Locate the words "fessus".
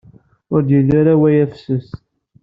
1.51-1.87